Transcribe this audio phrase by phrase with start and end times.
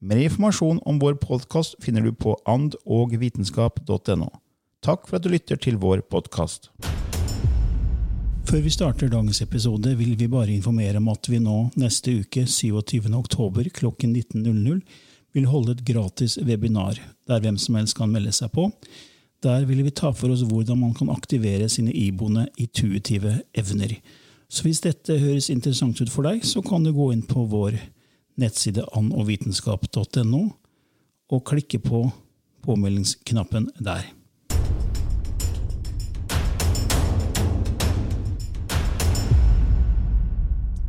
[0.00, 4.28] Mer informasjon om vår podkast finner du på andogvitenskap.no.
[4.84, 6.68] Takk for at du lytter til vår podkast.
[8.44, 12.44] Før vi starter dagens episode, vil vi bare informere om at vi nå neste uke,
[12.44, 13.08] 27.
[13.16, 14.82] oktober klokken 19.00,
[15.34, 18.68] vil holde et gratis webinar der hvem som helst kan melde seg på.
[19.42, 23.96] Der vil vi ta for oss hvordan man kan aktivere sine iboende intuitive evner.
[24.52, 27.80] Så hvis dette høres interessant ut for deg, så kan du gå inn på vår
[28.40, 30.42] nettside andogvitenskap.no
[31.32, 32.04] og klikke på
[32.64, 34.06] påmeldingsknappen der.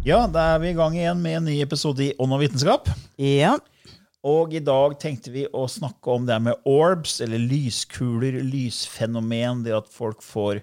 [0.05, 2.91] Ja, da er vi i gang igjen med en ny episode i Ånd og vitenskap.
[3.17, 3.55] Ja.
[4.25, 9.63] Og i dag tenkte vi å snakke om det med orbs, eller lyskuler, lysfenomen.
[9.65, 10.61] Det at folk får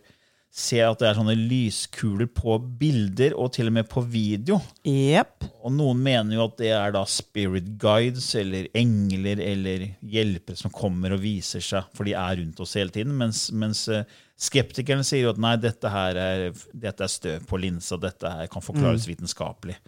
[0.53, 4.59] se at det er sånne lyskuler på bilder, og til og med på video.
[4.85, 5.47] Yep.
[5.65, 10.75] Og noen mener jo at det er da spirit guides, eller engler, eller hjelpere som
[10.75, 13.17] kommer og viser seg, for de er rundt oss hele tiden.
[13.17, 14.05] Mens, mens eh,
[14.37, 16.47] skeptikerne sier jo at nei, dette her er,
[16.85, 19.81] dette er støv på linsa, dette her kan forklares vitenskapelig.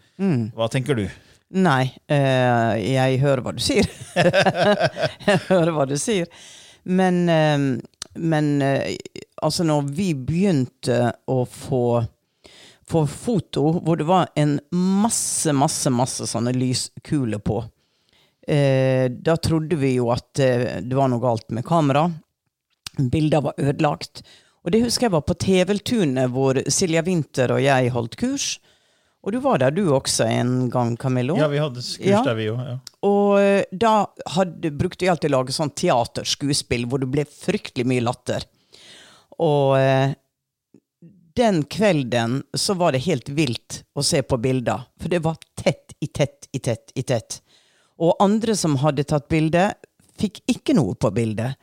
[0.57, 1.05] Hva tenker du?
[1.55, 3.85] Nei, øh, jeg hører hva du sier.
[5.29, 6.31] jeg hører hva du sier.
[6.85, 7.67] Men, øh,
[8.15, 8.95] men eh,
[9.43, 12.05] altså, når vi begynte å få,
[12.89, 17.63] få foto hvor det var en masse, masse, masse sånne lyskuler på,
[18.49, 22.07] eh, da trodde vi jo at eh, det var noe galt med kamera.
[22.99, 24.23] Bilder var ødelagt.
[24.65, 28.55] Og det husker jeg var på TV-tunet hvor Silja Winther og jeg holdt kurs.
[29.25, 31.37] Og du var der du også en gang, Camillo.
[31.41, 32.21] Ja, vi hadde kurs Ja.
[32.25, 32.61] der, vi òg.
[32.61, 32.75] Ja.
[33.09, 34.07] Og eh, da
[34.37, 38.45] hadde, brukte vi alltid å lage sånn teaterskuespill hvor det ble fryktelig mye latter.
[39.43, 40.15] Og eh,
[41.37, 45.97] den kvelden så var det helt vilt å se på bilder, for det var tett
[46.01, 47.41] i tett i tett i tett.
[47.99, 49.73] Og andre som hadde tatt bilde,
[50.19, 51.59] fikk ikke noe på bildet.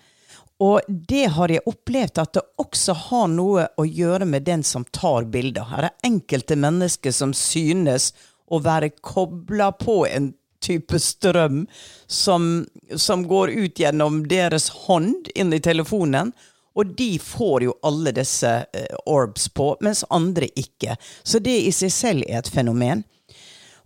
[0.61, 4.85] Og det har jeg opplevd at det også har noe å gjøre med den som
[4.93, 5.65] tar bilder.
[5.71, 8.11] Her er enkelte mennesker som synes
[8.51, 11.63] å være kobla på en type strøm
[12.05, 16.35] som, som går ut gjennom deres hånd inn i telefonen.
[16.75, 20.95] Og de får jo alle disse eh, orbs på, mens andre ikke.
[21.23, 23.03] Så det i seg selv er et fenomen.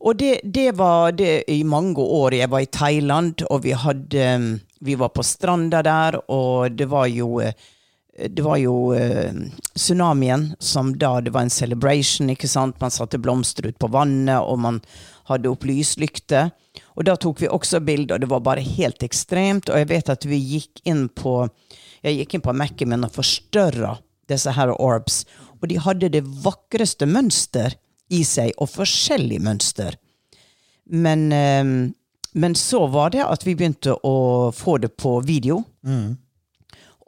[0.06, 2.35] Og det, det var det i mange år.
[2.38, 7.07] Jeg var i Thailand, og vi hadde Vi var på stranda der, og det var
[7.07, 7.53] jo eh,
[8.16, 9.34] det var jo eh,
[9.75, 12.78] tsunamien som da det var en celebration, ikke sant.
[12.79, 14.79] Man satte blomster ut på vannet, og man
[15.28, 16.53] hadde opp lyslykter.
[16.96, 19.69] Og da tok vi også bilder, og det var bare helt ekstremt.
[19.69, 21.41] Og jeg vet at vi gikk inn på
[22.06, 23.96] Jeg gikk inn på Mac-en og forstørra
[24.29, 25.24] disse her orbs.
[25.62, 27.78] Og de hadde det vakreste mønster
[28.14, 29.97] i seg, og forskjellig mønster.
[30.85, 31.66] Men, eh,
[32.35, 35.64] men så var det at vi begynte å få det på video.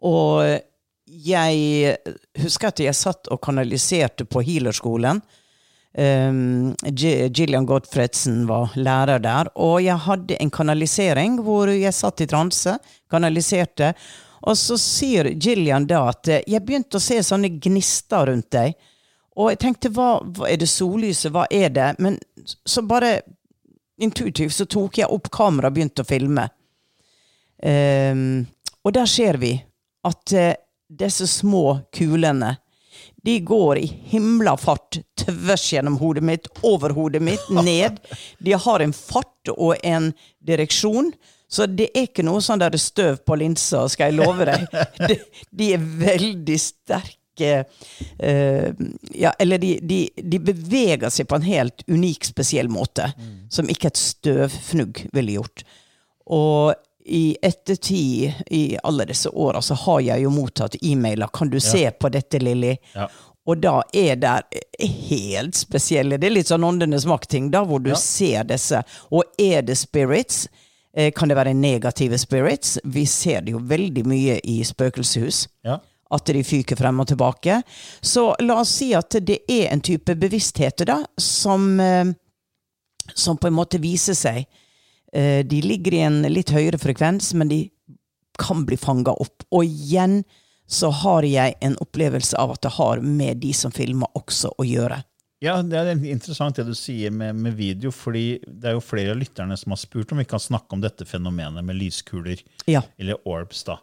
[0.07, 0.62] Og
[1.07, 1.98] jeg
[2.42, 5.21] husker at jeg satt og kanaliserte på healerskolen.
[5.98, 12.27] Um, Gillian Gottfredsen var lærer der, og jeg hadde en kanalisering hvor jeg satt i
[12.30, 12.75] transe,
[13.10, 13.95] kanaliserte,
[14.42, 18.78] og så sier Gillian da at eh, jeg begynte å se sånne gnister rundt deg,
[19.38, 21.92] og jeg tenkte hva, hva er det sollyset, hva er det?
[22.01, 22.18] Men
[22.66, 23.19] så bare
[24.01, 26.48] intuitivt så tok jeg opp kamera og begynte å filme.
[27.62, 28.45] Um,
[28.86, 29.51] og der ser vi
[30.06, 30.54] at uh,
[30.90, 32.56] disse små kulene
[33.25, 38.00] de går i himla fart tvers gjennom hodet mitt, over hodet mitt, ned.
[38.40, 40.13] De har en fart og en
[40.48, 41.12] direksjon.
[41.49, 44.65] Så det er ikke noe sånn der støv på linsa, skal jeg love deg.
[45.07, 45.15] De,
[45.51, 47.63] de er veldig sterke.
[48.23, 48.71] uh,
[49.13, 53.11] ja, eller de, de, de beveger seg på en helt unik, spesiell måte.
[53.53, 55.63] Som ikke et støvfnugg ville gjort.
[56.33, 56.73] Og
[57.07, 61.29] i ettertid, i alle disse åra, så har jeg jo mottatt e-mailer.
[61.31, 62.73] Kan du se på dette, Lilly?
[62.97, 63.07] Ja.
[63.47, 64.33] Og da er det
[65.07, 67.95] helt spesielle Det er litt sånn åndenes makt-ting, da, hvor du Ja.
[67.95, 68.81] ser disse.
[69.07, 70.49] Og er det spirits?
[70.97, 72.79] Eh, kan det være negative spirits?
[72.83, 75.45] Vi ser det jo veldig mye i spøkelseshus.
[75.67, 75.77] Ja.
[76.09, 77.59] At de fyker frem og tilbake.
[78.01, 82.13] Så la oss si at det er en type bevissthet da, som, eh,
[83.13, 84.47] som på en måte viser seg.
[85.13, 87.61] Eh, de ligger i en litt høyere frekvens, men de
[88.39, 89.45] kan bli fanga opp.
[89.51, 90.23] Og igjen
[90.67, 94.65] så har jeg en opplevelse av at det har med de som filmer også å
[94.65, 95.03] gjøre.
[95.44, 99.13] Ja, Det er interessant det du sier med, med video, fordi det er jo flere
[99.13, 102.81] av lytterne som har spurt om vi kan snakke om dette fenomenet med lyskuler, Ja.
[102.98, 103.63] eller orbs.
[103.63, 103.78] da.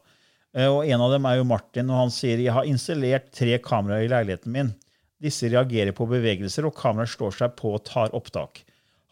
[0.54, 3.56] Eh, Og En av dem er jo Martin, og han sier jeg har installert tre
[3.58, 4.74] kameraer i leiligheten min.
[5.22, 8.64] Disse reagerer på bevegelser, og kameraet slår seg på og tar opptak.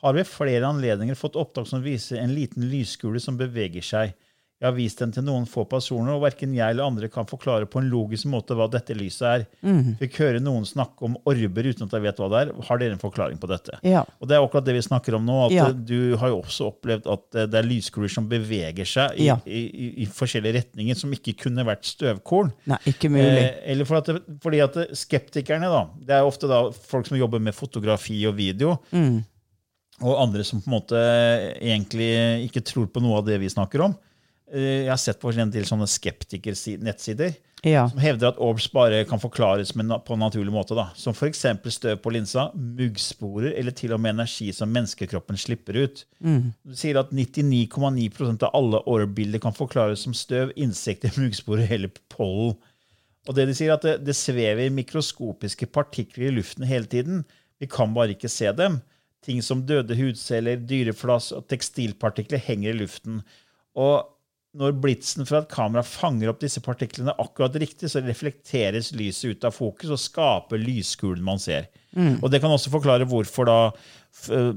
[0.03, 4.15] Har ved flere anledninger fått opptak som viser en liten lyskule som beveger seg.
[4.63, 7.67] Jeg har vist den til noen få personer, og verken jeg eller andre kan forklare
[7.67, 9.47] på en logisk måte hva dette lyset er.
[9.99, 12.53] Fikk høre noen snakke om orber uten at jeg vet hva det er.
[12.69, 13.81] Har dere en forklaring på dette?
[13.83, 14.05] Ja.
[14.23, 15.41] Og det er akkurat det vi snakker om nå.
[15.49, 15.65] at Ja.
[15.67, 19.27] eh, Du har jo også opplevd at eh, det er lyskuler som beveger seg i,
[19.27, 19.37] Ja.
[19.45, 22.53] i, i, i forskjellige retninger, som ikke kunne vært støvkorn.
[22.71, 23.43] Nei, ikke mulig.
[23.43, 24.13] Eh, eller for at
[24.47, 28.79] fordi at skeptikerne, da, det er ofte da folk som jobber med fotografi og video,
[28.95, 29.25] Mm.
[30.07, 31.03] og andre som på en måte
[31.61, 33.99] egentlig ikke tror på noe av det vi snakker om.
[34.53, 37.35] Eh, Jeg har sett på en del sånne skeptikersnettsider
[37.65, 37.89] Ja.
[37.89, 39.81] som hevder at orbs bare kan forklares på
[40.13, 40.75] en naturlig måte.
[40.75, 40.91] Da.
[40.95, 41.45] Som f.eks.
[41.71, 46.05] støv på linsa, muggsporer eller til og med energi som menneskekroppen slipper ut.
[46.21, 52.57] Du sier at 99,9% av alle orb-bilder kan forklares som støv, insekter, muggsporer eller pollen.
[53.29, 57.23] Og det de sier at det, det svever mikroskopiske partikler i luften hele tiden.
[57.63, 58.81] Vi kan bare ikke se dem.
[59.23, 63.21] Ting som døde hudceller, dyreflass og tekstilpartikler henger i luften.
[63.79, 64.09] Og
[64.59, 69.47] når blitsen fra et kamera fanger opp disse partiklene akkurat riktig, så reflekteres lyset ut
[69.49, 71.71] av fokus og skaper lyskulen man ser.
[71.97, 73.59] Og Det kan også forklare hvorfor da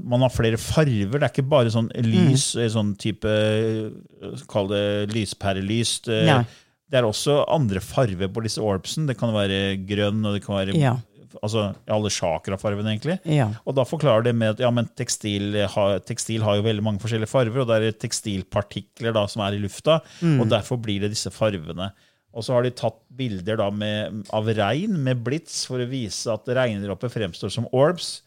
[0.04, 1.18] man har flere farver.
[1.18, 2.68] Det er ikke bare sånn lys, mm.
[2.74, 4.84] sånn type eh, Kall det
[5.14, 6.10] lyspærelyst.
[6.12, 6.42] Ja.
[6.86, 9.08] Det er også andre farver på disse orbsen.
[9.08, 10.98] Det kan være grønn, og det kan være Ja.
[11.44, 13.18] Altså, alle chakrafarvene, egentlig.
[13.28, 13.50] Ja.
[13.64, 17.02] Og da forklarer det med at ja, men tekstil, har, tekstil har jo veldig mange
[17.02, 20.00] forskjellige farver, og det er tekstilpartikler da, som er i lufta,
[20.36, 21.90] og derfor blir det disse farvene.
[22.36, 26.28] Og så har de tatt bilder da med, av regn med blits for å vise
[26.28, 28.18] at regndråper fremstår som orbs,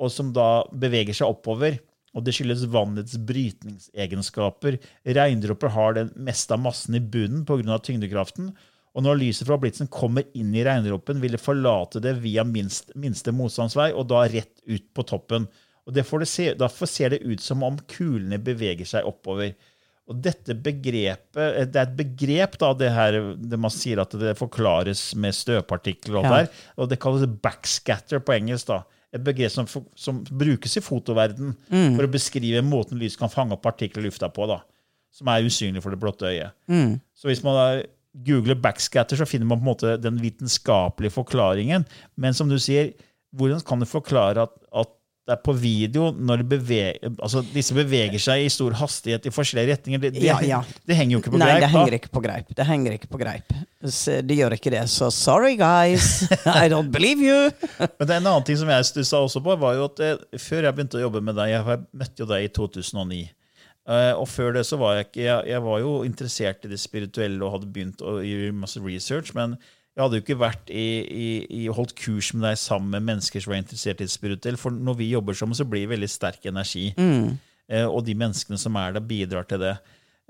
[0.00, 1.76] og som da beveger seg oppover.
[2.12, 4.76] Og det skyldes vannets brytningsegenskaper.
[5.16, 7.78] Regndråper har den meste av massen i bunnen pga.
[7.80, 8.50] tyngdekraften.
[8.94, 12.90] Og når lyset fra blitsen kommer inn i regndråpen, vil det forlate det via minst,
[12.94, 15.46] minste motstandsvei, og da rett ut på toppen.
[15.86, 19.54] Og det får det se, Derfor ser det ut som om kulene beveger seg oppover.
[20.10, 24.36] Og dette begrepet, Det er et begrep, da, det her, det man sier at det
[24.38, 26.18] forklares med støvpartikler.
[26.18, 26.30] Og, Ja.
[26.42, 28.66] der, og det kalles backscatter på engelsk.
[28.66, 28.82] da.
[29.14, 31.56] Et begrep som, som brukes i fotoverden
[31.96, 34.46] for å beskrive måten lys kan fange opp partikler i lufta på.
[34.46, 34.60] da,
[35.12, 36.52] Som er usynlig for det blotte øyet.
[37.14, 41.86] Så hvis man da googler backscatter, så finner man på en måte den vitenskapelige forklaringen.
[42.20, 42.92] Men som du sier,
[43.36, 44.90] hvordan kan du forklare at, at
[45.22, 49.32] det er på video når de beveger, altså disse beveger seg i stor hastighet i
[49.32, 50.00] forskjellige retninger?
[50.02, 50.58] Det, det, Ja, ja.
[50.84, 51.60] det henger jo ikke på Nei, greip.
[51.62, 51.76] det da.
[51.78, 52.48] henger ikke på greip.
[52.58, 53.54] Det henger ikke på greip.
[54.26, 54.82] Det gjør ikke det.
[54.90, 56.24] Så sorry, guys.
[56.64, 57.48] I don't believe you.
[57.96, 60.26] Men det er en annen ting som jeg stussa også på, var jo at eh,
[60.42, 63.22] før jeg begynte å jobbe med deg Jeg møtte jo deg i 2009.
[63.88, 66.78] Eh, og før det så var jeg ikke jeg, jeg var jo interessert i det
[66.78, 69.56] spirituelle og hadde begynt å gjøre masse research, men
[69.92, 71.30] jeg hadde jo ikke vært i, i,
[71.62, 74.56] i holdt kurs med deg sammen med mennesker som var interessert i det spirituelle.
[74.60, 76.86] For når vi jobber sammen, så blir det veldig sterk energi.
[77.68, 79.74] Eh, og de menneskene som er der, bidrar til det.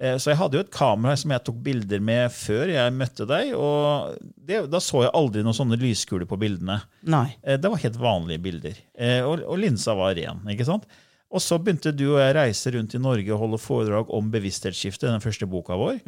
[0.03, 3.29] Eh, Så jeg hadde jo et kamera som jeg tok bilder med før jeg møtte
[3.31, 3.53] deg.
[3.55, 6.81] Og det, da så jeg aldri noen sånne lyskuler på bildene.
[7.07, 7.29] Nei.
[7.45, 8.83] Det var helt vanlige bilder.
[9.29, 10.43] Og, og linsa var ren.
[10.51, 10.89] ikke sant?
[11.33, 15.09] Og så begynte du og jeg reise rundt i Norge og holde foredrag om bevissthetsskifte,
[15.09, 16.03] den første boka vår.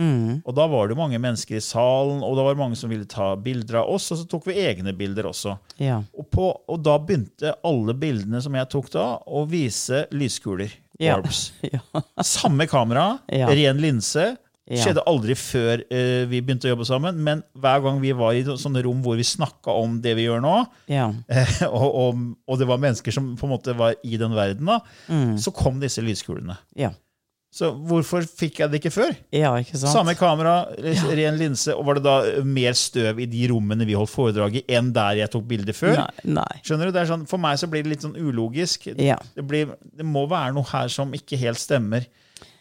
[0.44, 3.30] Og da var det mange mennesker i salen, og det var mange som ville ta
[3.40, 5.56] bilder av oss, og så tok vi egne bilder også.
[5.80, 6.02] Ja.
[6.12, 10.76] Og, på, og da begynte alle bildene som jeg tok da, å vise lyskuler.
[11.00, 11.16] Ja.
[11.18, 11.48] Orbs.
[11.74, 11.80] Ja.
[12.22, 14.78] Samme kamera, ren linse, Ja.
[14.80, 18.40] Skjedde aldri før uh, vi begynte å jobbe sammen, men hver gang vi var i
[18.48, 20.54] sånne rom hvor vi snakka om det vi gjør nå,
[20.88, 21.10] Ja.
[21.28, 24.64] eh, og, og, og det var mennesker som på en måte var i den verden,
[24.72, 24.80] da,
[25.12, 25.34] Mm.
[25.38, 26.56] så kom disse lyskulene.
[26.80, 26.94] Ja.
[27.54, 29.12] Så hvorfor fikk jeg det ikke før?
[29.30, 29.92] ja, ikke sant?
[29.92, 30.54] Samme kamera,
[31.14, 34.64] ren linse, og var det da mer støv i de rommene vi holdt foredrag i,
[34.74, 36.00] enn der jeg tok bilder før?
[36.00, 36.24] Nei.
[36.40, 36.56] nei.
[36.66, 36.96] Skjønner du?
[36.96, 38.88] Det sånn, for meg så blir det litt sånn ulogisk.
[38.98, 39.20] Ja.
[39.36, 42.08] Det, blir, det må være noe her som ikke helt stemmer.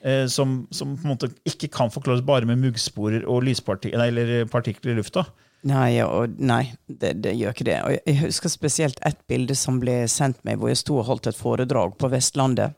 [0.03, 4.46] Eh, som, som på en måte ikke kan forklares bare med muggsporer og lyspartikler eller
[4.51, 5.24] partikler i lufta.
[5.63, 7.77] Nei, og, nei det, det gjør ikke det.
[7.88, 11.32] Og jeg, husker spesielt ett bilde som ble sendt meg, hvor jeg sto og holdt
[11.32, 12.75] et foredrag på Vestlandet.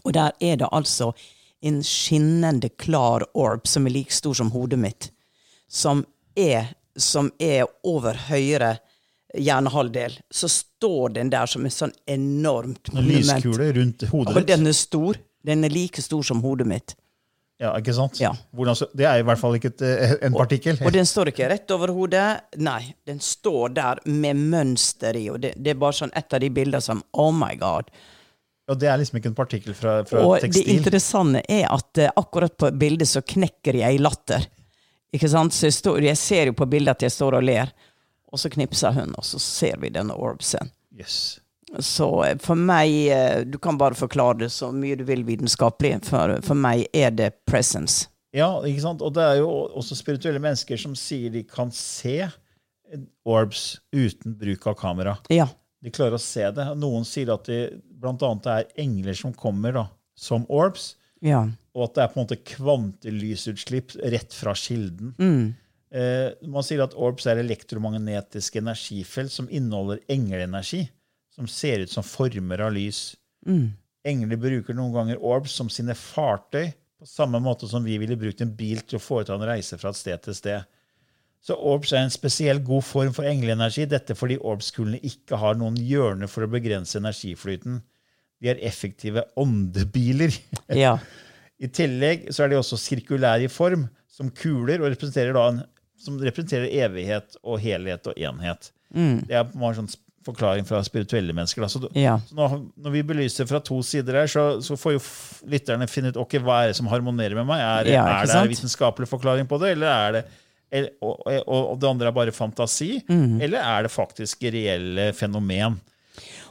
[0.00, 1.12] Og der er det altså
[1.60, 5.10] en skinnende klar orb som er like stor som hodet mitt,
[5.68, 8.78] som er, som er over høyre
[9.36, 10.16] hjernehalvdel.
[10.32, 14.78] Så står den der som en sånn enormt En lyskule rundt hodet Og den er
[14.78, 15.20] stor.
[15.46, 16.96] Den er like stor som hodet mitt.
[17.60, 18.16] Ja, ikke sant?
[18.20, 18.30] Ja.
[18.56, 20.78] Hvordan, det er i hvert fall ikke et, eh, en partikkel.
[20.80, 22.28] Og den står ikke rett over hodet.
[22.56, 25.26] Nei, den står der med mønster i.
[25.28, 27.92] Og det, det er bare sånn et av de bildene som Oh my God.
[28.70, 32.08] Og det er liksom ikke en partikkel fra, fra Og det interessante er at uh,
[32.22, 34.46] akkurat på bildet så knekker jeg i latter.
[35.12, 35.52] Ikke sant?
[35.52, 37.74] Så jeg, står, jeg ser jo på bildet at jeg står og ler.
[38.30, 40.70] Og så knipser hun, og så ser vi denne orbsen.
[40.96, 41.39] Yes.
[41.78, 46.00] Så eh, for meg eh, Du kan bare forklare det så mye du vil vitenskapelig.
[46.08, 48.08] For, for meg er det presence.
[48.34, 49.02] Ja, ikke sant?
[49.02, 49.48] Og det er jo
[49.78, 52.28] også spirituelle mennesker som sier de kan se
[53.26, 55.16] orbs uten bruk av kamera.
[55.30, 55.46] Ja.
[55.82, 56.66] De klarer å se det.
[56.78, 57.60] Noen sier at det
[58.00, 59.86] blant annet er engler som kommer da,
[60.18, 61.44] som orbs, Ja.
[61.76, 65.14] og at det er på en måte kvantelysutslipp rett fra kilden.
[65.18, 65.54] Mm.
[65.90, 70.84] Eh, man sier at orbs er elektromagnetiske energifelt som inneholder engleenergi,
[71.40, 73.14] som ser ut som former av lys.
[73.48, 73.72] Mm.
[74.04, 78.42] Engler bruker noen ganger orbs som sine fartøy, på samme måte som vi ville brukt
[78.44, 80.66] en bil til å foreta en reise fra et sted til sted.
[81.40, 85.78] Så orbs er en spesiell god form for engleenergi, dette fordi orbskulene ikke har noen
[85.80, 87.78] hjørner for å begrense energiflyten.
[88.40, 90.36] De er effektive åndebiler.
[90.82, 90.98] Ja.
[91.60, 95.58] I tillegg så er de også sirkulære i form, som kuler, og representerer en,
[96.00, 98.70] som representerer evighet og helhet og enhet.
[99.28, 99.90] Det er en sånn
[100.26, 101.64] forklaring fra spirituelle mennesker.
[101.72, 102.18] Så, Ja.
[102.28, 105.02] så når, når vi belyser fra to sider her, så, så får jo
[105.48, 107.60] lytterne finne ut okay, hva er det som harmonerer med meg.
[107.64, 110.24] Er, Ja, er det en vitenskapelig forklaring på det, eller er det
[110.70, 113.00] eller, og, og, og det andre er bare fantasi?
[113.08, 113.40] Mm.
[113.42, 115.80] Eller er det faktisk reelle fenomen?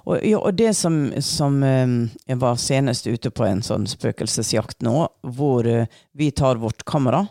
[0.03, 5.05] Og, ja, og det som, som Jeg var senest ute på en sånn spøkelsesjakt nå,
[5.35, 5.85] hvor eh,
[6.17, 7.27] vi tar vårt kamera.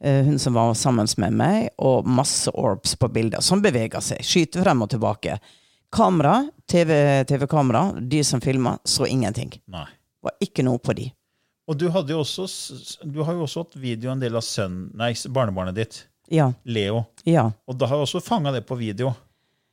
[0.00, 4.22] eh, hun som var sammen med meg, og masse orbs på bilder som beveger seg.
[4.22, 5.38] Skyter frem og tilbake.
[5.94, 9.54] Kamera, TV TV-kamera, de som filma, så ingenting.
[9.72, 9.86] Nei.
[10.22, 11.08] Var ikke noe på de.
[11.68, 12.46] Og du, hadde jo også,
[13.04, 16.50] du har jo også hatt video en del av sønnen, nei, barnebarnet ditt, Ja.
[16.68, 17.06] Leo.
[17.24, 17.46] Ja.
[17.66, 19.14] Og da har jeg også fanga det på video.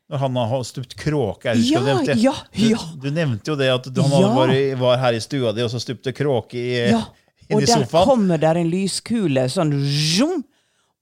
[0.07, 1.49] Når han har stupt kråke.
[1.49, 2.77] Jeg husker Ja, du nevnte, ja, ja.
[2.93, 4.29] Du, du nevnte jo det at han Ja.
[4.35, 7.01] var, var her i stua di og så stupte kråke i, ja.
[7.53, 8.05] Og der sofaen.
[8.07, 10.43] kommer der en lyskule sånn zoom,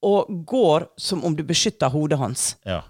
[0.03, 2.55] og går som om du beskytter hodet hans.
[2.67, 2.82] Ja.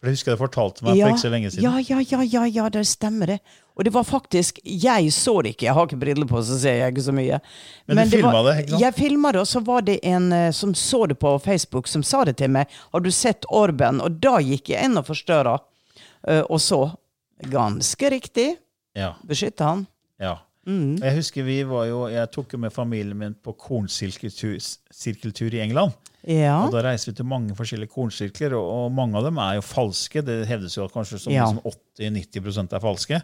[0.00, 1.64] For det husker jeg du fortalte meg for ikke så lenge siden.
[1.66, 3.36] Ja, ja, ja, ja, ja, det stemmer det.
[3.76, 6.78] Og det var faktisk Jeg så det ikke, jeg har ikke briller på, så ser
[6.78, 7.40] jeg ikke så mye.
[7.84, 8.80] Men du filma det, ikke sant?
[8.80, 12.02] Jeg filma det, og så var det en eh, som så det på Facebook, som
[12.02, 12.66] sa det til meg.
[12.92, 15.58] 'Har du sett Orben?' Og da gikk jeg inn og forstørra,
[16.28, 16.96] eh, og så.
[17.44, 18.56] Ganske riktig.
[18.96, 19.86] Ja, Beskytte han.
[20.18, 20.38] ja.
[20.70, 20.94] Mm.
[21.02, 25.92] Jeg husker vi var jo, jeg tok jo med familien min på kornsirkeltur i England.
[26.28, 26.66] Ja.
[26.66, 29.64] Og Da reiser vi til mange forskjellige kornsirkler, og, og mange av dem er jo
[29.66, 30.22] falske.
[30.24, 31.46] Det hevdes jo at kanskje som Ja.
[31.48, 31.62] liksom
[31.98, 33.22] 80-90% er falske.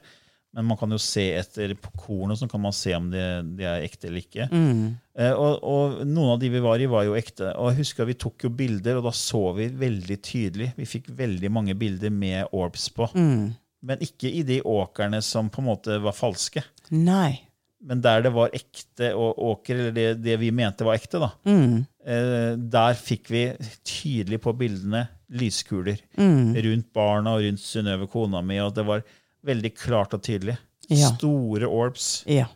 [0.57, 3.21] Men man kan jo se etter på kornet, så kan man se om de,
[3.59, 4.47] de er ekte eller ikke.
[4.49, 4.97] Mm.
[5.19, 7.51] Eh, og, og noen av de vi var i, var jo ekte.
[7.61, 10.71] Og jeg husker Vi tok jo bilder, og da så vi veldig tydelig.
[10.79, 13.11] Vi fikk veldig mange bilder med orbs på.
[13.13, 13.51] Mm.
[13.87, 16.65] Men ikke i de åkrene som på en måte var falske.
[16.91, 17.41] Nei.
[17.87, 21.87] Men der det var ekte åker, eller det, det vi mente var ekte, da, Mm.
[22.07, 23.43] eh, der fikk vi
[23.85, 26.55] tydelig på bildene lyskuler Mm.
[26.57, 28.59] rundt barna og rundt Synnøve, kona mi.
[28.59, 29.03] og det var
[29.45, 30.57] veldig klart og tydelig.
[30.89, 31.11] Ja.
[31.17, 32.25] Store orbs.
[32.27, 32.47] Ja.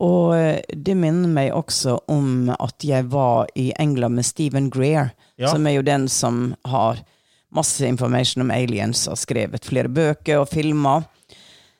[0.00, 5.12] Og eh, det minner meg også om at jeg var i England med Stephen Greer,
[5.38, 5.48] Ja.
[5.52, 6.98] som er jo den som har
[7.52, 11.04] masse information om aliens, har skrevet flere bøker og filmer.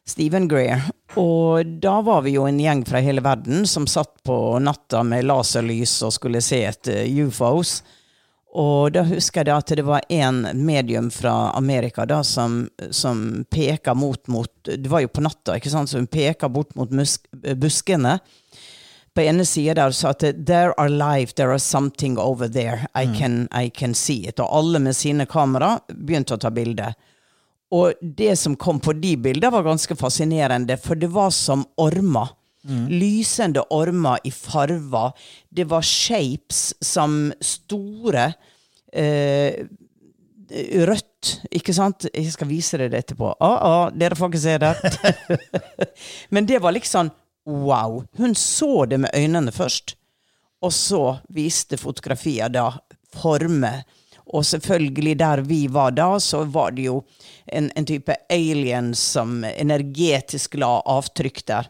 [0.07, 0.85] Stephen Greer.
[1.17, 5.27] Og da var vi jo en gjeng fra hele verden som satt på natta med
[5.27, 7.81] laserlys og skulle se etter UFOs.
[8.57, 13.93] Og da husker jeg at det var en medium fra Amerika da som, som peka
[13.95, 17.27] mot, mot Det var jo på natta, ikke sant, så hun peka bort mot musk,
[17.57, 18.19] buskene.
[19.17, 22.87] på ene sida der sa at there are life, there are something over there.
[22.95, 24.41] I, can, I can see it.
[24.41, 26.93] Og alle med sine kamera begynte å ta bilder.
[27.75, 32.35] Og det som kom på de bildene, var ganske fascinerende, for det var som ormer.
[32.67, 35.13] Lysende ormer i farver.
[35.51, 38.33] Det var shapes som store
[38.93, 39.67] eh,
[40.87, 42.05] Rødt, ikke sant?
[42.15, 43.33] Jeg skal vise dere det etterpå.
[43.43, 44.75] Ah, ah, dere får ikke se det.
[46.35, 47.11] Men det var liksom
[47.51, 48.05] wow.
[48.19, 49.97] Hun så det med øynene først.
[50.63, 52.69] Og så viste fotografier da
[53.11, 53.83] former.
[54.35, 57.03] Og selvfølgelig der vi var da, så var det jo
[57.47, 61.69] en, en type alien som energetisk la avtrykk der.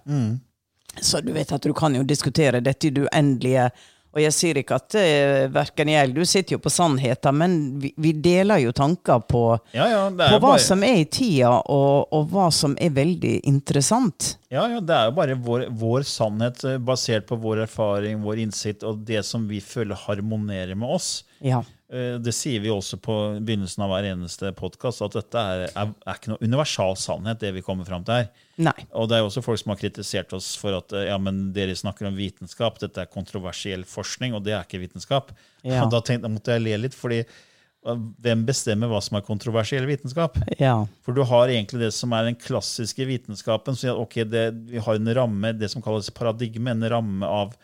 [1.01, 3.69] Så du vet at du kan jo diskutere dette i det uendelige.
[4.17, 7.57] Og jeg sier ikke at uh, verken jeg eller du sitter jo på sannheten, men
[7.83, 9.43] vi, vi deler jo tanker på,
[9.77, 13.35] Ja, ja, på hva bare, som er i tida, og, og hva som er veldig
[13.45, 14.39] interessant.
[14.49, 18.41] ja, ja, det er jo bare vår, vår sannhet eh, basert på vår erfaring, vår
[18.47, 21.11] innsikt og det som vi føler harmonerer med oss.
[21.45, 21.61] Ja.
[21.93, 23.14] Eh, Det sier vi også på
[23.47, 27.52] begynnelsen av hver eneste podkast, at dette er, er, er ikke noe universal sannhet, det
[27.55, 28.31] vi kommer fram til her.
[28.59, 28.76] Nei.
[28.97, 31.50] Og det er jo også folk som har kritisert oss for at eh, ja, men
[31.57, 35.31] dere snakker om vitenskap, dette er kontroversiell forskning, og det er ikke vitenskap.
[35.62, 35.85] Ja.
[35.85, 39.26] Og da tenkte, da måtte jeg le litt, fordi eh, hvem bestemmer hva som er
[39.28, 40.43] kontroversiell vitenskap?
[40.59, 40.81] Ja.
[41.07, 43.78] For du har egentlig det som er den klassiske vitenskapen.
[43.78, 47.55] Så okay, det, Vi har en ramme, det som kalles paradigme, en ramme av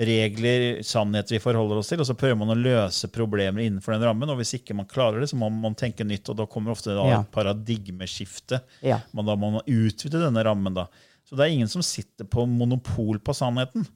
[0.00, 4.06] regler, sannheter vi forholder oss til, og så prøver man å løse problemer innenfor den
[4.08, 4.30] rammen.
[4.32, 6.94] Og hvis ikke man klarer det, så må man tenke nytt, og da kommer ofte
[6.96, 7.20] da Ja.
[7.20, 8.60] et paradigmeskifte.
[8.82, 9.00] Ja.
[9.12, 10.74] Men da må man utvide denne rammen.
[10.74, 10.86] da.
[11.28, 13.86] Så det er ingen som sitter på monopol på sannheten.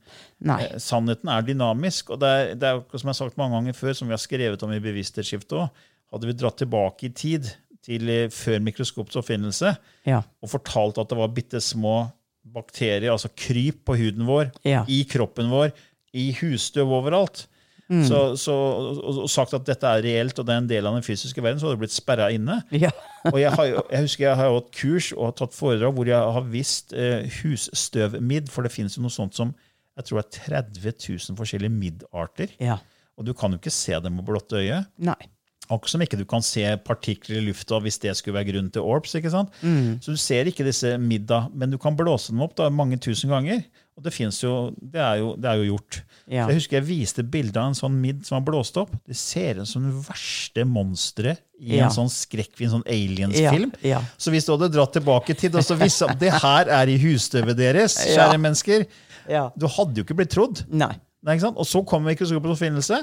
[0.41, 0.61] Nei.
[0.63, 3.73] Eh, Sannheten er dynamisk, og det er, det er som jeg har sagt mange ganger
[3.75, 5.71] før, som vi har skrevet om i Bevissthetsskiftet òg,
[6.13, 7.49] hadde vi dratt tilbake i tid,
[7.85, 10.23] til eh, før mikroskopets oppfinnelse, Ja.
[10.43, 12.13] og fortalt at det var bitte små
[12.47, 14.85] bakterier, altså kryp på huden vår, Ja.
[14.87, 15.73] i kroppen vår,
[16.15, 17.47] i husstøv overalt.
[17.93, 18.01] Mm.
[18.09, 20.95] Så, så, og, og sagt at dette er reelt og det er en del av
[20.97, 22.63] den fysiske verden, så hadde det blitt sperra inne.
[22.85, 22.93] Ja.
[23.31, 26.33] Og jeg, har, jeg husker jeg har hatt kurs og har tatt foredrag hvor jeg
[26.37, 29.55] har visst eh, husstøvmidd, for det finnes jo noe sånt som
[29.95, 30.97] jeg tror det er 30
[31.31, 32.57] 000 forskjellige middarter.
[32.61, 32.81] ja.
[33.15, 34.81] Og du kan jo ikke se dem med blotte øye.
[35.07, 35.21] Nei.
[35.69, 38.83] Akkurat som ikke du kan se partikler i lufta hvis det skulle være grunn til
[38.83, 39.15] orbs.
[39.15, 39.55] ikke sant?
[39.63, 40.01] Mm.
[40.03, 43.31] Så du ser ikke disse middag, men du kan blåse dem opp da, mange tusen
[43.33, 43.63] ganger.
[43.97, 46.01] Og det, fins jo, det, jo, det er jo gjort.
[46.27, 46.49] Ja.
[46.49, 48.91] Jeg husker jeg viste bilde av en sånn midd som var blåst opp.
[49.07, 51.85] Det ser ut som det verste monsteret i Ja.
[51.87, 53.71] en sånn skrekkfilm, sånn aliens-film.
[53.87, 54.01] Ja.
[54.19, 56.91] Så hvis du hadde dratt tilbake i tid og så visst at det her er
[56.91, 58.87] i husstøvet deres, kjære mennesker,
[59.31, 59.51] Ja.
[59.57, 60.65] du hadde jo ikke blitt trodd.
[60.69, 60.91] Nei.
[61.23, 61.57] Nei, ikke sant?
[61.57, 62.99] Og så kommer mikroskopets oppfinnelse,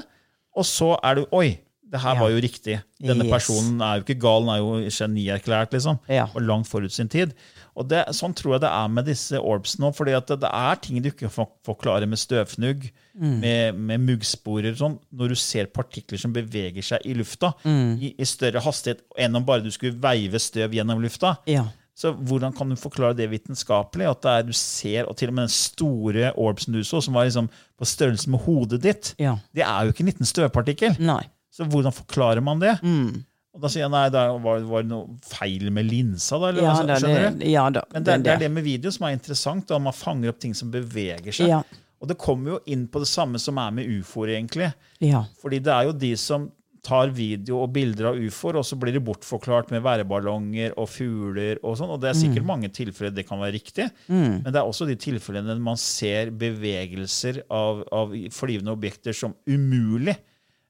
[0.54, 1.58] og så er du Oi,
[1.90, 2.20] det her Ja.
[2.20, 2.82] var jo riktig.
[3.00, 3.32] Denne Yes.
[3.32, 5.98] personen er jo ikke gal, den er jo genierklært, liksom.
[6.08, 6.28] Ja.
[6.36, 7.32] Og langt forut sin tid.
[7.76, 9.92] Og det, Sånn tror jeg det er med disse orbs nå.
[9.96, 11.30] fordi at det, er ting du ikke
[11.64, 13.40] forklarer med støvfnugg, Mm.
[13.40, 14.98] med, med muggsporer sånn.
[15.12, 17.98] Når du ser partikler som beveger seg i lufta Mm.
[18.00, 21.36] i, i større hastighet enn om bare du skulle veive støv gjennom lufta.
[21.46, 21.66] Ja.
[21.94, 24.08] Så hvordan kan du forklare det vitenskapelig?
[24.08, 27.12] At det er, du ser, og til og med den store orbsen du så, som
[27.14, 29.36] var liksom på størrelse med hodet ditt, Ja.
[29.54, 30.96] det er jo ikke en liten støvpartikkel.
[30.98, 31.22] Nei.
[31.52, 32.78] Så hvordan forklarer man det?
[32.82, 33.24] Mm.
[33.52, 36.48] Og da sier jeg nei, det var, var noe feil med linsa, da?
[36.52, 37.46] Eller, Ja da, skjønner det, du?
[37.52, 37.82] ja da.
[37.92, 40.40] Men det, det, det er det med video som er interessant, da man fanger opp
[40.40, 41.50] ting som beveger seg.
[41.52, 41.60] Ja.
[42.02, 44.72] Og det kommer jo inn på det samme som er med ufoer, egentlig.
[45.04, 45.26] Ja.
[45.42, 46.48] Fordi det er jo de som
[46.82, 51.60] tar video og bilder av ufoer, og så blir det bortforklart med værballonger og fugler
[51.62, 51.92] og sånn.
[51.94, 54.96] Og det er sikkert mange tilfeller det kan være riktig, men det er også de
[54.98, 60.16] tilfellene man ser bevegelser av, av flyvende objekter som umulig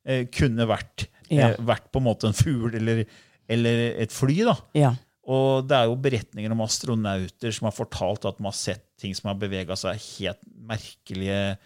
[0.04, 1.52] eh, kunne vært, Ja.
[1.52, 3.04] eh, vært på en måte en fugl eller,
[3.48, 4.38] eller et fly.
[4.48, 4.56] da.
[4.78, 4.94] Ja.
[5.32, 9.14] Og det er jo beretninger om astronauter som har fortalt at man har sett ting
[9.14, 11.58] som har bevega seg helt merkelige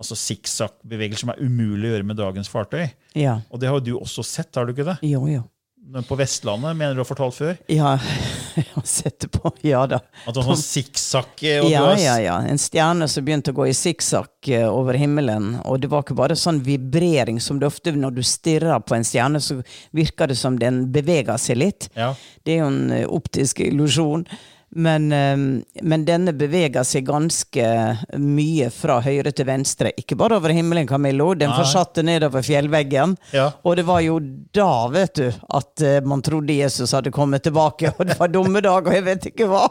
[0.00, 2.86] altså sikksakk-bevegelser som er umulig å gjøre med dagens fartøy.
[3.18, 3.38] Ja.
[3.52, 4.96] Og det har du også sett, har du ikke det?
[5.04, 5.42] Jo, jo.
[6.06, 7.56] På Vestlandet, mener du har fortalt før?
[7.72, 7.94] Ja,
[8.54, 9.50] jeg har sett det på.
[9.66, 9.98] Ja da.
[10.22, 12.36] At det var sånn sikksakk eh, og Ja, ja, ja.
[12.46, 15.56] En stjerne som begynte å gå i sikksakk eh, over himmelen.
[15.64, 19.08] Og det var ikke bare sånn vibrering som det ofte når du stirrer på en
[19.08, 19.58] stjerne, så
[19.96, 21.90] virker det som den beveger seg litt.
[21.98, 22.12] Ja.
[22.44, 24.28] Det er jo en eh, optisk illusjon.
[24.70, 25.36] Men, eh,
[25.82, 27.64] men denne beveger seg ganske
[28.22, 29.90] mye fra høyre til venstre.
[29.98, 31.32] Ikke bare over himmelen, Camillo.
[31.34, 31.58] Den Nei.
[31.58, 33.16] fortsatte nedover fjellveggen.
[33.34, 33.50] Ja.
[33.66, 34.20] Og det var jo
[34.54, 38.86] da, vet du, at eh, man trodde Jesus hadde kommet tilbake, og det var dommedag,
[38.86, 39.66] og jeg vet ikke hva.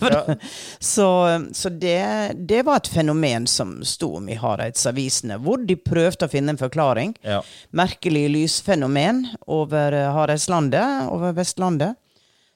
[0.00, 0.34] Ja.
[0.78, 1.06] Så,
[1.52, 6.32] så det, det var et fenomen som sto om i Hareidsavisene, hvor de prøvde å
[6.32, 7.14] finne en forklaring.
[7.24, 7.40] Ja.
[7.72, 11.96] Merkelig lysfenomen over eh, Hareidslandet, over Vestlandet.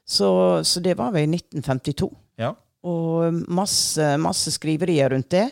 [0.09, 0.29] Så,
[0.65, 2.09] så det var vel i 1952.
[2.41, 2.55] Ja.
[2.89, 5.51] Og masse, masse skriverier rundt det.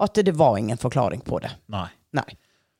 [0.00, 1.50] at det var ingen forklaring på det.
[1.74, 1.88] Nei.
[2.14, 2.28] Nei.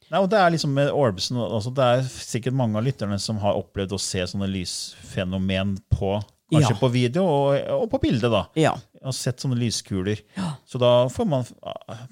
[0.08, 3.36] Nei, og det er liksom med Orbsen, altså det er sikkert mange av lytterne som
[3.42, 6.14] har opplevd å se sånne lysfenomen på
[6.48, 6.78] kanskje Ja.
[6.80, 8.30] på video og, og på bilde.
[8.32, 8.46] da.
[8.56, 8.72] Ja.
[8.94, 10.22] Jeg har sett sånne lyskuler.
[10.38, 10.54] Ja.
[10.64, 11.44] Så da får man,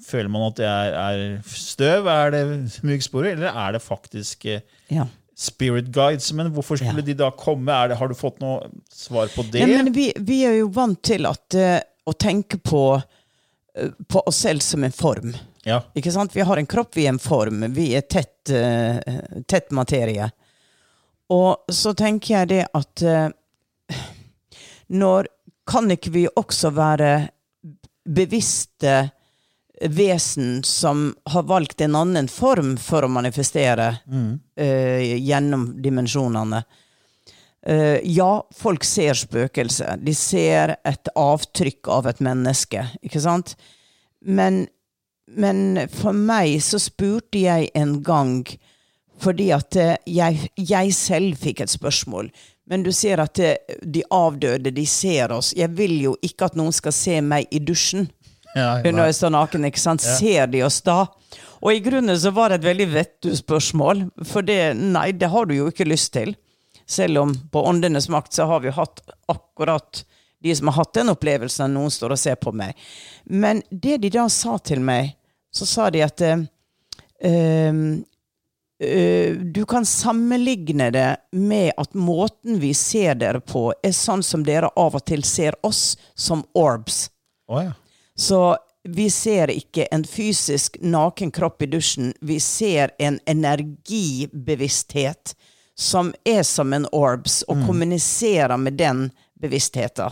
[0.05, 2.43] føler man at det er, er støv, er det
[2.85, 4.61] muggsporer, eller er det faktisk eh,
[4.93, 5.07] ja.
[5.37, 6.31] Spirit guides?
[6.33, 7.07] Men hvorfor skulle Ja.
[7.07, 7.75] de da komme?
[7.89, 9.61] Det, har du fått noe svar på det?
[9.67, 14.23] Nei, men vi, vi er jo vant til at, uh, å tenke på, uh, på
[14.27, 15.35] oss selv som en form.
[15.67, 15.83] ja.
[15.95, 16.33] Ikke sant?
[16.37, 17.67] Vi har en kropp, vi er en form.
[17.75, 18.97] Vi er tett, uh,
[19.47, 20.31] tett materie.
[21.29, 23.03] Og så tenker jeg det at
[24.89, 25.27] når
[25.67, 27.29] Kan ikke vi også være
[28.07, 29.11] bevisste
[29.81, 33.91] vesen som har valgt en annen form for å manifestere
[34.57, 36.63] eh, gjennom dimensjonene?
[37.67, 39.99] Uh, ja, folk ser spøkelser.
[39.99, 43.57] De ser et avtrykk av et menneske, ikke sant?
[44.23, 44.69] Men,
[45.27, 48.47] men for meg så spurte jeg en gang
[49.17, 52.29] fordi at eh, jeg, jeg selv fikk et spørsmål.
[52.69, 55.55] Men du ser at de avdøde, de ser oss.
[55.57, 58.11] Jeg vil jo ikke at noen skal se meg i dusjen
[58.57, 59.05] Nei.
[59.11, 59.69] jeg står naken.
[59.69, 60.03] ikke sant?
[60.03, 61.05] Ser de oss da?
[61.61, 64.05] Og i grunnen så var det et veldig vettug spørsmål.
[64.25, 66.35] For det, nei, det har du jo ikke lyst til.
[66.87, 70.05] Selv om på Åndenes makt så har vi hatt akkurat
[70.43, 72.77] de som har hatt den opplevelsen, noen står og ser på meg.
[73.25, 75.17] Men det de da sa til meg,
[75.51, 77.81] så sa de at ehm,
[78.79, 84.45] eh, du kan sammenligne det med at måten vi ser dere på, er sånn som
[84.47, 87.07] dere av og til ser oss, som orbs.
[87.49, 87.73] Oh, ja.
[88.17, 88.57] Så
[88.89, 92.15] vi ser ikke en fysisk naken kropp i dusjen.
[92.21, 95.35] Vi ser en energibevissthet
[95.77, 100.11] som er som en orbs, og kommuniserer med den bevisstheten.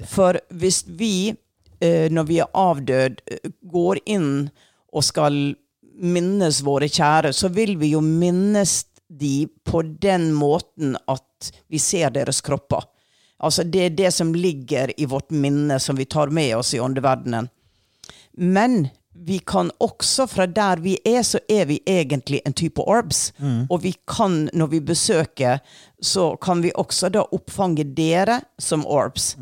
[0.00, 0.06] ja.
[0.08, 1.36] For hvis vi,
[1.80, 4.50] eh, når vi er avdød, eh, går inn
[4.92, 5.56] og skal
[6.00, 12.10] minnes våre kjære, så vil vi jo minnes de på den måten at vi ser
[12.10, 12.82] deres kropper.
[13.42, 16.80] Altså det er det som ligger i vårt minne, som vi tar med oss i
[16.80, 17.48] åndeverdenen.
[18.32, 23.32] Men vi kan også, fra der vi er, så er vi egentlig en type orbs.
[23.70, 25.58] Og vi kan, når vi besøker,
[26.02, 29.36] så kan vi også da oppfange dere som orbs.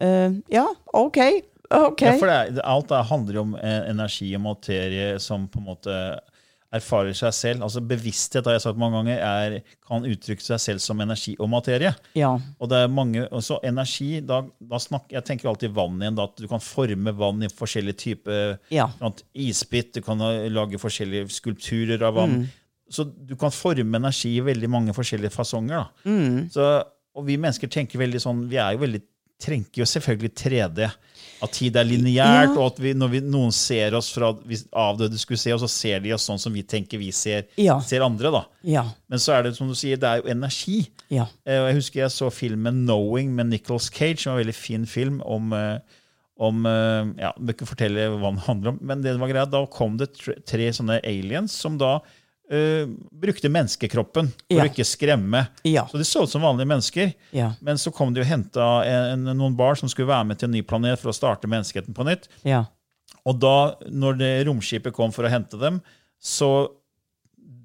[0.00, 1.18] Eh, ja, OK.
[1.70, 2.12] okay.
[2.12, 5.68] Ja, for det alt det handler jo om eh, energi og materie som på en
[5.70, 5.98] måte
[6.74, 7.64] erfarer seg selv.
[7.66, 11.50] Altså Bevissthet har jeg sagt mange ganger, er, kan uttrykke seg selv som energi og
[11.52, 11.94] materie.
[12.18, 12.32] Ja.
[12.58, 16.18] Og det er mange, så energi, da, da snakker, Jeg tenker alltid vann igjen.
[16.18, 18.88] Da, at du kan forme vann i forskjellige typer Ja.
[19.34, 19.94] isbit.
[19.94, 22.38] Du kan lage forskjellige skulpturer av vann.
[22.42, 22.52] Mm.
[22.90, 25.88] Så du kan forme energi i veldig mange forskjellige fasonger.
[26.04, 26.50] Mm.
[26.52, 26.68] Så,
[27.14, 29.00] og vi mennesker tenker veldig sånn Vi er jo veldig
[29.44, 30.88] tenker jo selvfølgelig 3D.
[31.44, 32.58] At tid er lineært, Ja.
[32.58, 35.68] og at vi, når vi, noen ser oss fra hvis avdøde skulle se oss, så
[35.70, 37.78] ser de oss sånn som vi tenker vi ser, Ja.
[37.84, 38.30] ser andre.
[38.32, 38.44] da.
[38.64, 38.84] Ja.
[39.08, 40.88] Men så er det som du sier, det er jo energi.
[41.10, 41.26] Ja.
[41.46, 44.86] Eh, jeg husker jeg så filmen 'Knowing' med Nicholas Cage, som var en veldig fin
[44.86, 45.78] film om, eh,
[46.40, 49.46] om eh, ja, Jeg bør ikke fortelle hva den handler om, men det var greia,
[49.50, 52.00] da kom det tre, tre sånne aliens som da
[52.54, 54.64] eh, brukte menneskekroppen for Ja.
[54.64, 55.46] å ikke skremme.
[55.66, 55.86] Ja.
[55.90, 57.12] Så de så ut som vanlige mennesker.
[57.34, 57.52] Ja.
[57.60, 58.68] Men så kom de og henta
[59.18, 62.06] noen barn som skulle være med til en ny planet for å starte menneskeheten på
[62.06, 62.28] nytt.
[62.44, 62.64] Ja.
[63.26, 65.80] Og da, når det romskipet kom for å hente dem,
[66.20, 66.68] så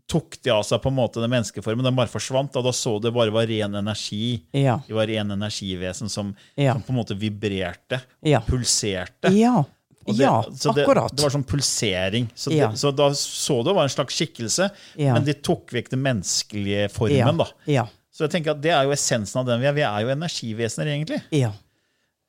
[0.09, 1.83] tok de av seg på en måte den menneskeformen.
[1.85, 4.39] Den bare forsvant, og da så det bare var ren energi.
[4.57, 4.79] Ja.
[4.87, 8.41] De var ren energivesen som, som på en måte vibrerte, Ja.
[8.41, 9.29] pulserte.
[9.37, 9.63] Ja.
[10.05, 11.11] Det, ja, så det, akkurat.
[11.15, 12.29] Det var sånn pulsering.
[12.35, 12.69] Så, Ja.
[12.71, 15.13] det, så da så du det var en slags skikkelse, Ja.
[15.13, 17.41] men de tok vekk den menneskelige formen.
[17.67, 17.87] ja.
[18.11, 19.73] Så jeg tenker at det er jo essensen av den vi er.
[19.77, 21.21] Vi er jo energivesener, egentlig.
[21.31, 21.51] Ja.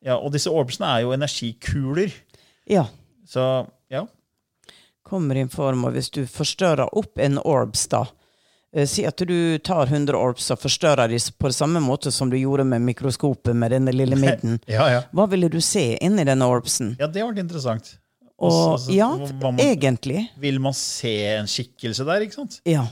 [0.04, 2.12] Ja, og disse orbsene er jo energikuler.
[2.68, 2.86] ja.
[3.26, 4.06] Så ja.
[5.04, 8.04] Kommer i en form og hvis du forstørrer opp en orbs, da.
[8.76, 12.36] Eh, Si at du tar 100 orbs og forstørrer dem på samme måte som du
[12.38, 14.60] gjorde med mikroskopet med denne lille midden.
[14.70, 15.02] Ja, ja.
[15.12, 16.94] Hva ville du se inni denne orbsen?
[17.00, 17.96] Ja, det ble interessant.
[18.40, 20.22] Og, altså, ja, hva man, egentlig.
[20.40, 22.60] Vil man se en skikkelse der, ikke sant?
[22.64, 22.86] Ja.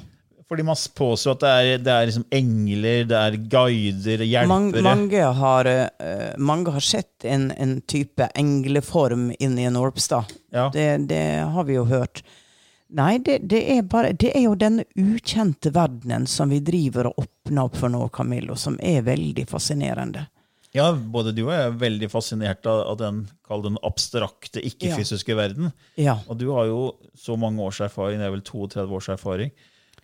[0.49, 4.49] Fordi man påstår at det er, det er liksom engler, det er guider, hjelpere.
[4.49, 10.23] Mange, mange, har, eh, mange har sett en, en type engleform inni en orbs, da.
[10.53, 10.69] Ja.
[10.73, 11.21] Det, det
[11.53, 12.23] har vi jo hørt.
[12.97, 17.19] Nei, det, det, er bare, det er jo denne ukjente verdenen som vi driver og
[17.27, 20.27] åpner opp for nå, Camillo, som er veldig fascinerende.
[20.73, 23.23] ja, både du og jeg er veldig fascinert av, av den,
[23.65, 25.73] den abstrakte, ikke-fysiske verden.
[26.01, 26.19] Ja.
[26.29, 29.51] Og du har jo så mange års erfaring, det er vel 32 års erfaring.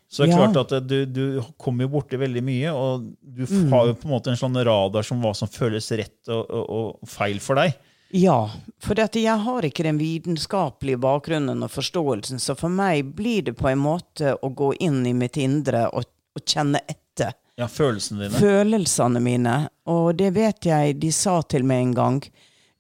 [0.09, 0.47] Så det er Ja.
[0.53, 3.71] klart at du, du kommer jo borti veldig mye, og du Mm.
[3.73, 6.69] har jo på en måte en sånn radar som hva som føles rett og, og,
[7.03, 7.73] og feil for deg.
[8.11, 13.57] Ja, for jeg har ikke den vitenskapelige bakgrunnen og forståelsen, så for meg blir det
[13.59, 17.35] på en måte å gå inn i mitt indre og, og kjenne etter.
[17.59, 18.39] Ja, følelsene dine.
[18.39, 19.57] Følelsene mine.
[19.91, 22.23] Og det vet jeg de sa til meg en gang,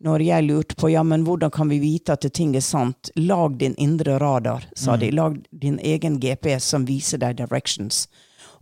[0.05, 3.11] når jeg lurte på ja, men hvordan kan vi vite at ting er sant.
[3.17, 5.11] Lag din indre radar, sa de.
[5.15, 8.05] Lag din egen GPS som viser deg directions.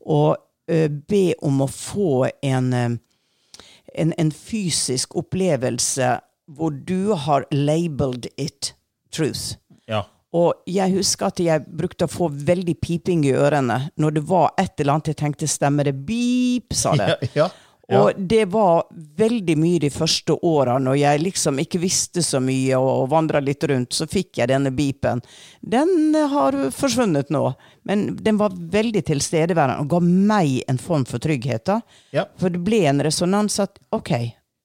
[0.00, 0.36] Og
[0.70, 6.14] ø, be om å få en, en, en fysisk opplevelse
[6.50, 8.74] hvor du har labeled it
[9.14, 9.56] truth.
[9.86, 10.04] Ja.
[10.32, 14.54] Og jeg husker at jeg brukte å få veldig piping i ørene når det var
[14.60, 15.98] et eller annet jeg tenkte stemmer det.
[16.08, 17.10] Beep, sa det.
[17.12, 17.50] Ja, ja,
[17.92, 18.00] ja.
[18.00, 18.86] Og det var
[19.18, 23.42] veldig mye de første åra, når jeg liksom ikke visste så mye og, og vandra
[23.44, 25.20] litt rundt, så fikk jeg denne beepen.
[25.60, 27.42] Den har forsvunnet nå,
[27.88, 31.66] men den var veldig tilstedeværende og ga meg en form for trygghet.
[31.68, 31.80] da.
[32.16, 32.24] Ja.
[32.40, 34.14] For det ble en resonans at OK,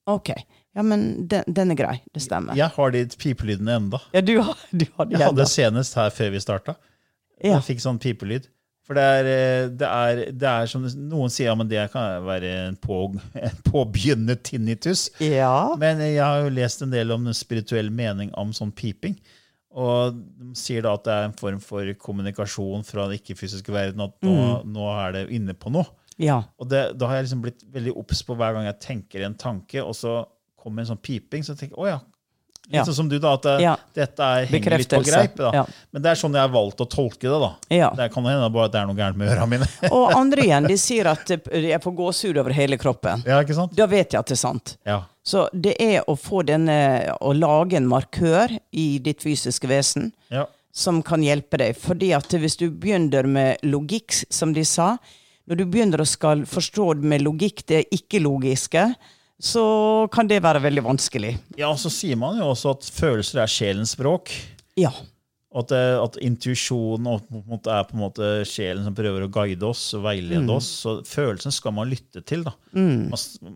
[0.08, 0.32] OK,
[0.78, 2.54] ja, men den, den er grei, det stemmer.
[2.58, 3.98] Jeg har de pipelydene enda.
[4.14, 5.08] Ja, du har, du har.
[5.10, 5.48] Jeg hadde enda.
[5.50, 6.76] senest her før vi starta.
[7.42, 7.56] Ja.
[7.58, 8.46] Jeg fikk sånn pipelyd.
[8.88, 12.22] For det er, eh, det er, det er som noen sier, ja, men det kan
[12.24, 13.02] være en, på,
[13.36, 15.10] en påbegynnende tinnitus.
[15.20, 15.74] Ja.
[15.76, 19.18] Men jeg har jo lest en del om den spirituelle mening om sånn piping.
[19.78, 24.00] Og de sier da at det er en form for kommunikasjon fra den ikke-fysiske verden.
[24.08, 24.32] At nå,
[24.64, 24.72] Mm.
[24.72, 25.84] nå er det inne på noe.
[26.18, 26.40] ja.
[26.58, 29.36] Og det, da har jeg liksom blitt veldig obs på hver gang jeg tenker en
[29.38, 30.22] tanke, og så
[30.68, 31.98] kommer en sånn piping, så tenker jeg å ja.
[32.68, 32.82] Litt Ja.
[32.84, 33.70] sånn som du, da, at det, Ja.
[33.96, 35.36] dette er, henger litt på greip.
[35.40, 35.50] Da.
[35.56, 35.62] Ja.
[35.90, 37.38] Men det er sånn jeg har valgt å tolke det.
[37.40, 37.94] da.
[37.96, 39.68] Det kan hende bare at det er noe gærent med ørene mine.
[39.96, 43.24] Og andre igjen, de sier at eh, jeg får gåsehud over hele kroppen.
[43.24, 43.72] ja, ikke sant?
[43.74, 44.74] Da vet jeg at det er sant.
[44.84, 44.98] Ja.
[45.24, 46.76] Så det er å få denne
[47.20, 50.44] Å lage en markør i ditt fysiske vesen ja.
[50.72, 51.74] som kan hjelpe deg.
[51.76, 54.98] Fordi at hvis du begynner med logikk, som de sa
[55.48, 58.90] Når du begynner å skal forstå med logikk det ikke-logiske,
[59.40, 61.36] så kan det være veldig vanskelig.
[61.58, 64.32] ja, så sier man jo også at følelser er sjelens språk.
[64.78, 64.90] Ja.
[65.58, 69.24] At, det, at intuisjon og på en måte er på en måte sjelen som prøver
[69.24, 70.50] å guide oss og veilede Mm.
[70.58, 70.66] oss.
[70.84, 72.42] Så følelsen skal man lytte til.
[72.44, 72.52] da.
[72.74, 73.08] Man,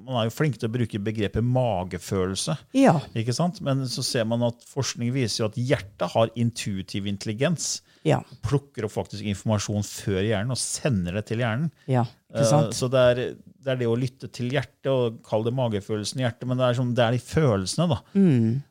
[0.06, 2.56] man er jo flink til å bruke begrepet magefølelse.
[2.78, 2.96] Ja.
[3.14, 3.60] ikke sant?
[3.60, 7.82] Men så ser man at forskning viser jo at hjertet har intuitiv intelligens.
[8.08, 8.22] Ja.
[8.42, 11.68] Plukker opp faktisk informasjon før hjernen og sender det til hjernen.
[11.86, 12.06] Ja.
[12.32, 12.72] Ikke sant?
[12.72, 13.22] Uh, Så det er,
[13.62, 16.66] det er det å lytte til hjertet, og kall det magefølelsen i hjertet, men det
[16.66, 18.01] er, sånn, det er de følelsene da,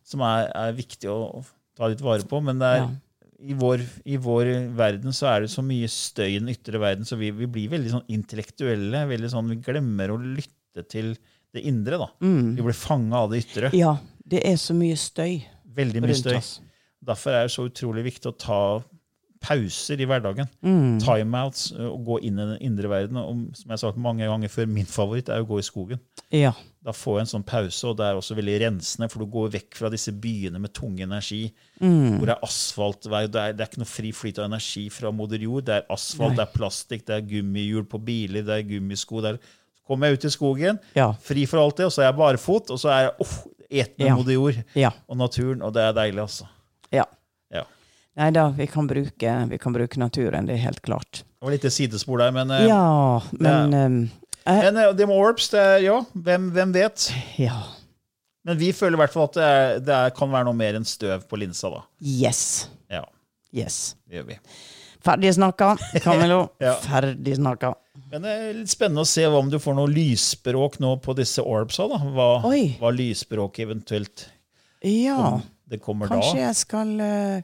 [0.03, 1.45] som er, er viktig å, å
[1.77, 2.41] ta litt vare på.
[2.43, 2.89] Men det er, Ja.
[3.41, 7.07] i, vår, i vår verden så er det så mye støy i den ytre verden,
[7.07, 9.05] så vi, vi blir veldig sånn intellektuelle.
[9.09, 11.15] veldig sånn, Vi glemmer å lytte til
[11.53, 11.97] det indre.
[11.97, 12.07] da.
[12.21, 13.71] Vi blir fanga av det ytre.
[13.75, 13.95] Ja.
[14.31, 15.41] Det er så mye støy
[15.75, 16.35] Veldig mye støy.
[16.37, 16.59] oss.
[17.03, 18.59] Derfor er det så utrolig viktig å ta
[19.41, 20.47] pauser i hverdagen.
[20.61, 20.99] Mm.
[21.01, 23.17] Timeouts å og gå inn i den indre verden.
[23.17, 25.99] Og som jeg har sagt mange ganger før, min favoritt er å gå i skogen.
[26.31, 26.51] Ja.
[26.85, 29.51] Da får jeg en sånn pause, og det er også veldig rensende, for du går
[29.53, 31.51] vekk fra disse byene med tung energi,
[31.81, 32.17] Mm.
[32.19, 33.23] hvor det er asfaltvei.
[33.31, 35.65] Det er, det er ikke noe fri flyt av energi fra moder jord.
[35.65, 39.21] Det er asfalt, det er plastikk, det er gummihjul på biler, det er gummisko.
[39.25, 39.41] Det er,
[39.77, 41.11] så kommer jeg ut i skogen, Ja.
[41.13, 43.35] fri for alt det, og så er jeg barfot, og så er jeg oh,
[43.71, 44.15] et med Ja.
[44.15, 44.91] moder jord Ja.
[45.09, 46.45] og naturen, og det er deilig, altså.
[48.21, 48.27] Ja.
[48.27, 48.27] Ja.
[48.27, 48.67] Nei da, vi
[49.49, 51.23] vi kan bruke naturen, det er helt klart.
[51.23, 54.09] Det var litt sidespor der, men, eh, Ja, men ehm,
[54.45, 57.11] men eh, det med orbs, det er, ja, hvem, hvem vet?
[57.37, 57.59] Ja.
[58.43, 60.73] Men vi føler i hvert fall at det, er, det er, kan være noe mer
[60.79, 61.83] enn støv på linsa, da.
[62.01, 62.69] Yes.
[62.89, 63.03] Ja,
[63.53, 63.95] Yes.
[64.07, 64.37] det gjør vi.
[65.01, 66.49] Ferdig snakka, Camillo.
[66.61, 66.75] Ja.
[66.81, 67.73] Ferdig snakka.
[68.11, 71.41] Men det er litt spennende å se om du får noe lysspråk nå på disse
[71.43, 71.87] orbsa.
[71.91, 71.97] da.
[72.15, 72.77] Hva, Oi.
[72.79, 74.29] hva lysspråk eventuelt
[74.85, 76.45] Ja, det kommer kanskje da.
[76.47, 77.41] jeg skal eh,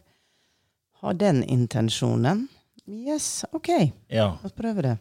[1.07, 2.45] ha den intensjonen.
[2.87, 3.69] Yes, OK.
[4.07, 4.95] Ja, La oss prøve det.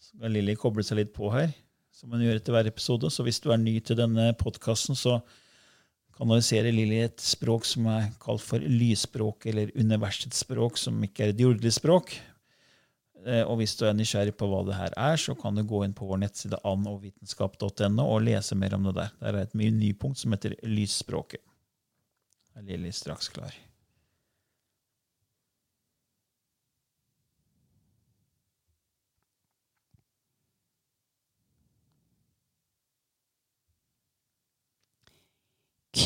[0.00, 1.50] så skal Lilly koble seg litt på her,
[1.92, 3.10] som hun gjør etter hver episode.
[3.12, 5.18] Så hvis du er ny til denne podkasten, så
[6.16, 11.34] kanaliserer Lilly et språk som er kalt for lysspråk, eller universets språk, som ikke er
[11.34, 12.14] et jordelig språk.
[13.26, 15.82] Eh, Og hvis du er nysgjerrig på hva det her er, så kan du gå
[15.84, 19.10] inn på vår nettside annovitenskap.no og lese mer om det der.
[19.20, 21.40] Der er et mye nypunkt som heter Lysspråket.
[22.56, 23.52] Er Lilly straks klar?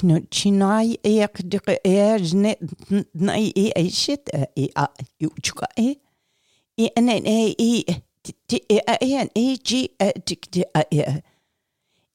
[0.04, 2.52] Knutchinai ek dike er ne
[3.26, 4.86] nei e e shit e e a
[5.20, 5.94] ju chuka e.
[6.76, 7.70] E en en e e
[8.48, 11.22] ti e a en e g e tik ti a e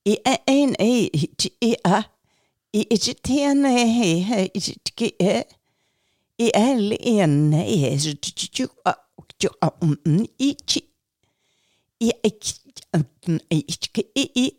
[0.05, 2.03] e a en e ti e a.
[2.73, 5.33] E e ti ti en e he he e ti e.
[6.37, 8.13] E l en e ju
[8.53, 8.93] ju a
[9.41, 10.81] ju a um i chi
[11.99, 12.31] e e
[13.57, 13.63] e
[14.15, 14.58] e e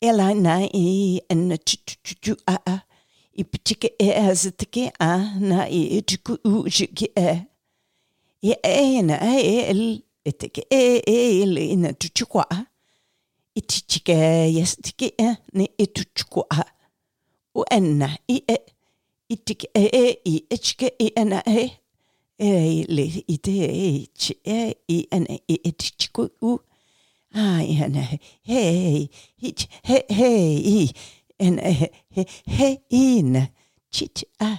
[0.00, 2.56] Ela na i en tu tu tu tu a
[5.00, 7.42] a na i ana u uchike e.
[8.42, 12.46] I e el etike el ina tuchukwa.
[13.54, 14.14] Itichike
[14.54, 16.64] yestike e ni ituchukwa.
[17.54, 18.58] U enna i e.
[19.28, 21.70] Itike e i ichike i ena e.
[22.38, 26.58] E le ite e chi e i ene i itichiku u.
[27.34, 30.90] Ai ene hei hich he hei
[31.38, 31.88] en he
[32.46, 33.48] he
[33.92, 34.50] chit a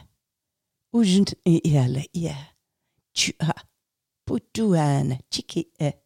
[0.93, 2.36] ujnt i ale ia
[3.17, 3.53] chu a
[4.25, 5.91] putuan chiki e.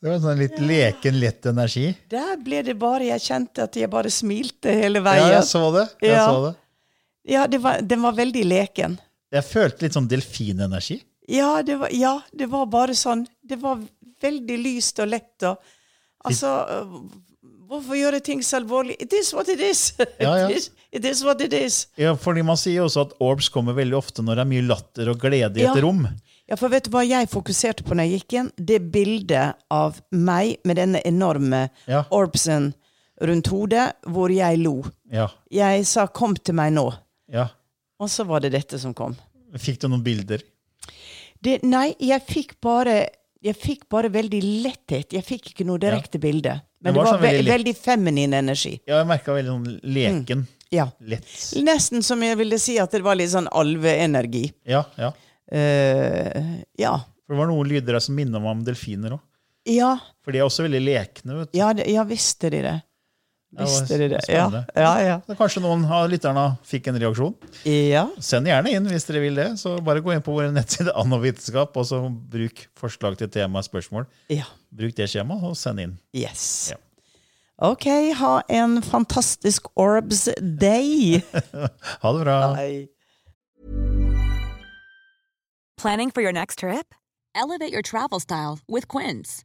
[0.00, 1.86] Det var en sånn litt leken, lett energi.
[2.12, 5.28] Der ble det bare Jeg kjente at jeg bare smilte hele veien.
[5.30, 5.86] Ja, jeg så det.
[6.04, 6.26] Jeg Ja.
[6.28, 6.54] så det.
[7.24, 8.98] Ja, det var, den var veldig leken.
[9.32, 11.00] Jeg følte litt sånn delfinenergi.
[11.28, 13.78] Ja det, var, ja, det var bare sånn Det var
[14.20, 15.56] veldig lyst og lett og
[16.28, 16.98] Altså øh,
[17.64, 18.98] Hvorfor gjøre ting så alvorlig?
[19.00, 19.94] It is what it is.
[20.20, 20.50] Ja, ja.
[20.50, 21.86] It, is, it is what it is.
[21.96, 25.10] Ja, fordi Man sier også at orbs kommer veldig ofte når det er mye latter
[25.14, 25.80] og glede i et Ja.
[25.82, 26.04] rom.
[26.44, 28.50] Ja, for vet du hva jeg fokuserte på når jeg gikk inn?
[28.60, 32.04] Det bildet av meg med denne enorme Ja.
[32.12, 32.74] orbsen
[33.24, 34.82] rundt hodet, hvor jeg lo.
[35.10, 36.92] Ja, Jeg sa 'kom til meg nå',
[37.32, 37.48] ja.
[38.00, 39.16] og så var det dette som kom.
[39.60, 40.42] Fikk du noen bilder?
[41.44, 43.04] Det, nei, jeg fikk bare
[43.44, 45.12] jeg fikk bare veldig letthet.
[45.12, 46.54] Jeg fikk ikke noe direkte bilde.
[46.80, 48.78] Men Det var det var, veldig, ve veldig feminin energi.
[48.88, 50.46] Ja, jeg merka veldig sånn leken.
[50.72, 50.86] Ja.
[51.04, 51.28] Lett.
[51.60, 54.46] Nesten som jeg ville si at det var litt sånn alveenergi.
[54.68, 55.12] Ja, ja.
[55.52, 56.94] Uh, ja.
[57.24, 59.22] For det var noen lyder der som minner meg om delfiner òg.
[59.68, 61.38] Ja, For de er også veldig lekne.
[61.38, 61.56] vet du.
[61.56, 62.74] ja, det, ja visste de det.
[63.58, 64.20] Visste de det.
[64.28, 65.16] Ja, ja, ja.
[65.26, 67.34] Så Kanskje noen av lytterne fikk en reaksjon?
[67.64, 68.06] ja.
[68.18, 69.48] Send gjerne inn hvis dere vil det.
[69.60, 73.68] Så bare gå inn på vår nettside Annovitenskap og så bruk forslag til tema og
[73.68, 74.08] spørsmål.
[74.32, 74.46] ja.
[74.74, 75.92] Bruk det skjemaet, og send inn.
[76.18, 76.72] Yes.
[76.72, 76.80] Ja.
[77.62, 77.84] Ok,
[78.18, 81.20] ha en fantastisk Orbs day.
[82.02, 82.38] Ha det bra.
[82.56, 82.88] Bye.
[85.78, 86.94] Planning for your next trip?
[87.36, 89.44] Elevate your travel style with Quince.